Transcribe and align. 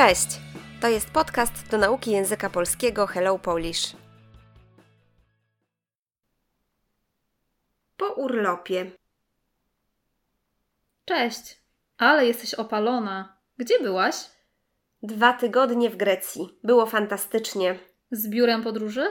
Cześć! 0.00 0.40
To 0.80 0.88
jest 0.88 1.10
podcast 1.10 1.68
do 1.70 1.78
nauki 1.78 2.10
języka 2.10 2.50
polskiego 2.50 3.06
Hello 3.06 3.38
Polish. 3.38 3.96
Po 7.96 8.12
urlopie. 8.12 8.90
Cześć, 11.04 11.60
ale 11.98 12.26
jesteś 12.26 12.54
opalona. 12.54 13.36
Gdzie 13.56 13.80
byłaś? 13.80 14.14
Dwa 15.02 15.32
tygodnie 15.32 15.90
w 15.90 15.96
Grecji. 15.96 16.58
Było 16.64 16.86
fantastycznie. 16.86 17.78
Z 18.10 18.28
biurem 18.28 18.62
podróży? 18.62 19.06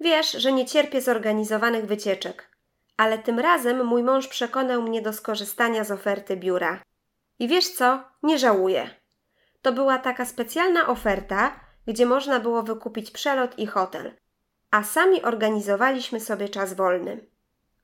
Wiesz, 0.00 0.32
że 0.32 0.52
nie 0.52 0.66
cierpię 0.66 1.00
zorganizowanych 1.00 1.86
wycieczek, 1.86 2.56
ale 2.96 3.18
tym 3.18 3.38
razem 3.38 3.86
mój 3.86 4.02
mąż 4.02 4.28
przekonał 4.28 4.82
mnie 4.82 5.02
do 5.02 5.12
skorzystania 5.12 5.84
z 5.84 5.90
oferty 5.90 6.36
biura. 6.36 6.82
I 7.38 7.48
wiesz 7.48 7.68
co? 7.68 8.04
Nie 8.22 8.38
żałuję. 8.38 8.98
To 9.62 9.72
była 9.72 9.98
taka 9.98 10.24
specjalna 10.24 10.86
oferta, 10.86 11.60
gdzie 11.86 12.06
można 12.06 12.40
było 12.40 12.62
wykupić 12.62 13.10
przelot 13.10 13.58
i 13.58 13.66
hotel, 13.66 14.16
a 14.70 14.82
sami 14.82 15.22
organizowaliśmy 15.22 16.20
sobie 16.20 16.48
czas 16.48 16.74
wolny. 16.74 17.26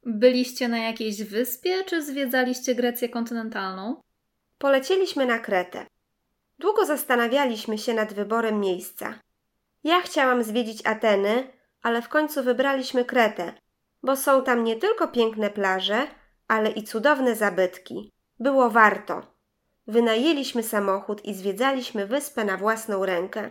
Byliście 0.06 0.68
na 0.68 0.78
jakiejś 0.78 1.22
wyspie, 1.22 1.84
czy 1.84 2.02
zwiedzaliście 2.02 2.74
Grecję 2.74 3.08
kontynentalną? 3.08 4.02
Polecieliśmy 4.58 5.26
na 5.26 5.38
Kretę. 5.38 5.86
Długo 6.58 6.86
zastanawialiśmy 6.86 7.78
się 7.78 7.94
nad 7.94 8.12
wyborem 8.12 8.60
miejsca. 8.60 9.20
Ja 9.84 10.00
chciałam 10.00 10.42
zwiedzić 10.42 10.86
Ateny, 10.86 11.52
ale 11.82 12.02
w 12.02 12.08
końcu 12.08 12.42
wybraliśmy 12.42 13.04
Kretę, 13.04 13.52
bo 14.02 14.16
są 14.16 14.42
tam 14.42 14.64
nie 14.64 14.76
tylko 14.76 15.08
piękne 15.08 15.50
plaże, 15.50 16.06
ale 16.48 16.70
i 16.70 16.82
cudowne 16.82 17.36
zabytki. 17.36 18.12
Było 18.40 18.70
warto. 18.70 19.33
Wynajęliśmy 19.86 20.62
samochód 20.62 21.24
i 21.24 21.34
zwiedzaliśmy 21.34 22.06
wyspę 22.06 22.44
na 22.44 22.56
własną 22.56 23.06
rękę. 23.06 23.50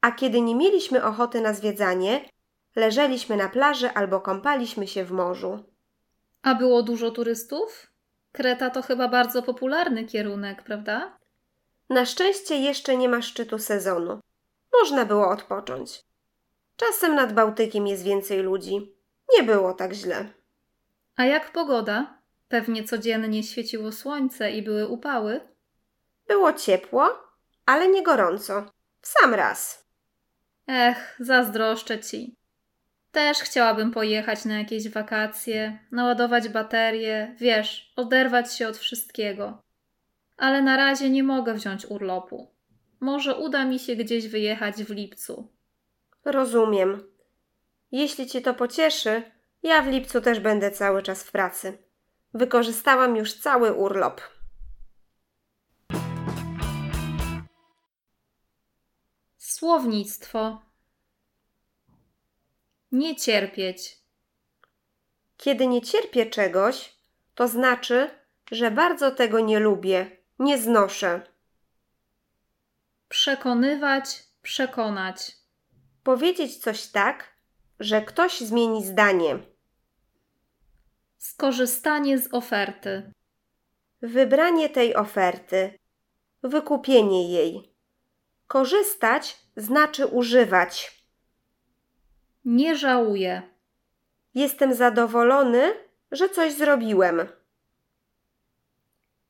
A 0.00 0.12
kiedy 0.12 0.40
nie 0.40 0.54
mieliśmy 0.54 1.04
ochoty 1.04 1.40
na 1.40 1.52
zwiedzanie, 1.54 2.28
leżeliśmy 2.76 3.36
na 3.36 3.48
plaży 3.48 3.90
albo 3.90 4.20
kąpaliśmy 4.20 4.86
się 4.86 5.04
w 5.04 5.10
morzu. 5.12 5.64
A 6.42 6.54
było 6.54 6.82
dużo 6.82 7.10
turystów? 7.10 7.92
Kreta 8.32 8.70
to 8.70 8.82
chyba 8.82 9.08
bardzo 9.08 9.42
popularny 9.42 10.04
kierunek, 10.04 10.62
prawda? 10.62 11.18
Na 11.90 12.06
szczęście 12.06 12.56
jeszcze 12.56 12.96
nie 12.96 13.08
ma 13.08 13.22
szczytu 13.22 13.58
sezonu. 13.58 14.20
Można 14.80 15.04
było 15.04 15.28
odpocząć. 15.28 16.04
Czasem 16.76 17.14
nad 17.14 17.32
Bałtykiem 17.32 17.86
jest 17.86 18.02
więcej 18.02 18.38
ludzi. 18.38 18.96
Nie 19.36 19.42
było 19.42 19.74
tak 19.74 19.92
źle. 19.92 20.28
A 21.16 21.24
jak 21.24 21.52
pogoda? 21.52 22.15
Pewnie 22.48 22.84
codziennie 22.84 23.42
świeciło 23.42 23.92
słońce 23.92 24.50
i 24.50 24.62
były 24.62 24.88
upały. 24.88 25.40
Było 26.28 26.52
ciepło, 26.52 27.18
ale 27.66 27.88
nie 27.88 28.02
gorąco. 28.02 28.66
W 29.00 29.06
sam 29.08 29.34
raz. 29.34 29.86
Ech, 30.66 31.16
zazdroszczę 31.20 32.00
ci. 32.00 32.36
Też 33.12 33.38
chciałabym 33.38 33.90
pojechać 33.90 34.44
na 34.44 34.58
jakieś 34.58 34.88
wakacje, 34.88 35.78
naładować 35.92 36.48
baterie, 36.48 37.34
wiesz, 37.38 37.92
oderwać 37.96 38.54
się 38.54 38.68
od 38.68 38.76
wszystkiego. 38.76 39.62
Ale 40.36 40.62
na 40.62 40.76
razie 40.76 41.10
nie 41.10 41.22
mogę 41.22 41.54
wziąć 41.54 41.86
urlopu. 41.86 42.54
Może 43.00 43.36
uda 43.36 43.64
mi 43.64 43.78
się 43.78 43.96
gdzieś 43.96 44.28
wyjechać 44.28 44.84
w 44.84 44.90
lipcu. 44.90 45.52
Rozumiem. 46.24 47.02
Jeśli 47.92 48.26
cię 48.26 48.40
to 48.40 48.54
pocieszy, 48.54 49.22
ja 49.62 49.82
w 49.82 49.86
lipcu 49.88 50.20
też 50.20 50.40
będę 50.40 50.70
cały 50.70 51.02
czas 51.02 51.22
w 51.22 51.32
pracy. 51.32 51.78
Wykorzystałam 52.36 53.16
już 53.16 53.34
cały 53.34 53.72
urlop. 53.72 54.20
Słownictwo. 59.38 60.62
Nie 62.92 63.16
cierpieć. 63.16 63.98
Kiedy 65.36 65.66
nie 65.66 65.82
cierpię 65.82 66.26
czegoś, 66.26 66.96
to 67.34 67.48
znaczy, 67.48 68.10
że 68.50 68.70
bardzo 68.70 69.10
tego 69.10 69.40
nie 69.40 69.60
lubię, 69.60 70.10
nie 70.38 70.58
znoszę. 70.58 71.22
Przekonywać, 73.08 74.22
przekonać. 74.42 75.36
Powiedzieć 76.02 76.56
coś 76.58 76.86
tak, 76.86 77.34
że 77.80 78.02
ktoś 78.02 78.40
zmieni 78.40 78.86
zdanie. 78.86 79.55
Skorzystanie 81.26 82.18
z 82.18 82.34
oferty. 82.34 83.12
Wybranie 84.02 84.68
tej 84.68 84.96
oferty. 84.96 85.78
Wykupienie 86.42 87.32
jej. 87.32 87.74
Korzystać 88.46 89.36
znaczy 89.56 90.06
używać. 90.06 91.02
Nie 92.44 92.76
żałuję. 92.76 93.42
Jestem 94.34 94.74
zadowolony, 94.74 95.74
że 96.12 96.28
coś 96.28 96.52
zrobiłem. 96.52 97.28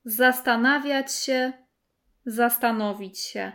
Zastanawiać 0.05 1.15
się, 1.15 1.53
zastanowić 2.27 3.21
się. 3.21 3.53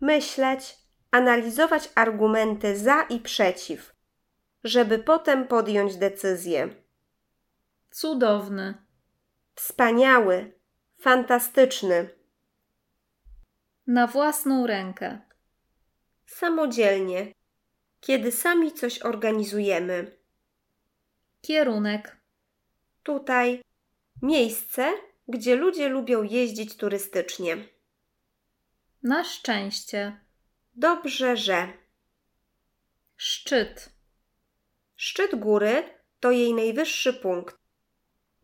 Myśleć, 0.00 0.76
analizować 1.10 1.90
argumenty 1.94 2.76
za 2.76 3.02
i 3.02 3.20
przeciw, 3.20 3.94
żeby 4.64 4.98
potem 4.98 5.46
podjąć 5.48 5.96
decyzję. 5.96 6.83
Cudowny. 7.94 8.74
Wspaniały, 9.54 10.52
fantastyczny. 10.98 12.08
Na 13.86 14.06
własną 14.06 14.66
rękę. 14.66 15.20
Samodzielnie, 16.26 17.32
kiedy 18.00 18.32
sami 18.32 18.72
coś 18.72 19.02
organizujemy. 19.02 20.18
Kierunek. 21.40 22.16
Tutaj 23.02 23.62
miejsce, 24.22 24.92
gdzie 25.28 25.56
ludzie 25.56 25.88
lubią 25.88 26.22
jeździć 26.22 26.76
turystycznie. 26.76 27.56
Na 29.02 29.24
szczęście. 29.24 30.20
Dobrze, 30.74 31.36
że 31.36 31.72
Szczyt. 33.16 33.92
szczyt 34.96 35.34
góry 35.34 35.84
to 36.20 36.30
jej 36.30 36.54
najwyższy 36.54 37.12
punkt. 37.12 37.63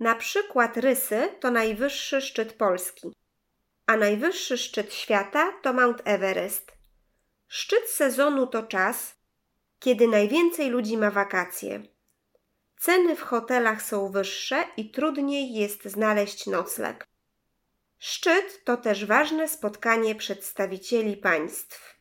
Na 0.00 0.14
przykład 0.14 0.76
Rysy 0.76 1.28
to 1.40 1.50
najwyższy 1.50 2.20
szczyt 2.20 2.52
Polski, 2.52 3.12
a 3.86 3.96
najwyższy 3.96 4.58
szczyt 4.58 4.94
świata 4.94 5.52
to 5.62 5.72
Mount 5.72 6.02
Everest. 6.04 6.72
Szczyt 7.48 7.88
sezonu 7.88 8.46
to 8.46 8.62
czas, 8.62 9.14
kiedy 9.78 10.08
najwięcej 10.08 10.70
ludzi 10.70 10.96
ma 10.96 11.10
wakacje. 11.10 11.82
Ceny 12.78 13.16
w 13.16 13.20
hotelach 13.20 13.82
są 13.82 14.10
wyższe 14.10 14.64
i 14.76 14.90
trudniej 14.90 15.52
jest 15.52 15.84
znaleźć 15.84 16.46
nocleg. 16.46 17.06
Szczyt 17.98 18.64
to 18.64 18.76
też 18.76 19.04
ważne 19.04 19.48
spotkanie 19.48 20.14
przedstawicieli 20.14 21.16
państw. 21.16 22.00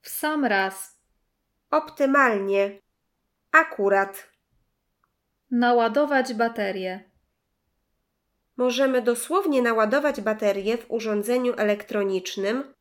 W 0.00 0.08
sam 0.08 0.44
raz. 0.44 0.98
Optymalnie. 1.70 2.80
Akurat. 3.52 4.33
Naładować 5.50 6.34
baterię. 6.34 7.10
Możemy 8.56 9.02
dosłownie 9.02 9.62
naładować 9.62 10.20
baterię 10.20 10.78
w 10.78 10.90
urządzeniu 10.90 11.54
elektronicznym 11.56 12.74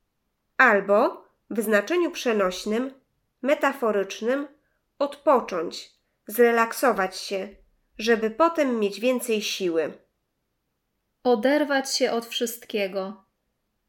albo 0.58 1.26
w 1.50 1.62
znaczeniu 1.62 2.12
przenośnym, 2.12 2.94
metaforycznym 3.42 4.48
odpocząć, 5.00 5.92
zrelaksować 6.28 7.18
się, 7.18 7.50
żeby 7.98 8.30
potem 8.30 8.80
mieć 8.80 9.00
więcej 9.00 9.42
siły. 9.42 9.94
Oderwać 11.24 11.96
się 11.96 12.12
od 12.12 12.26
wszystkiego. 12.26 13.24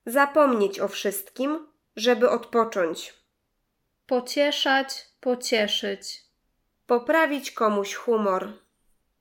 Zapomnieć 0.06 0.80
o 0.80 0.88
wszystkim, 0.88 1.66
żeby 1.96 2.30
odpocząć. 2.30 3.14
Pocieszać, 4.06 5.08
pocieszyć. 5.20 6.24
Poprawić 6.86 7.50
komuś 7.50 7.94
humor. 7.94 8.63